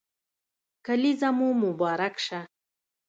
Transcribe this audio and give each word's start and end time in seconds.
کلېزه 0.85 1.29
مو 1.37 1.49
مبارک 1.63 2.15
شه 2.25 2.39